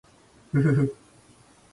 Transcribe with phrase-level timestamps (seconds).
[0.51, 0.95] ふふふ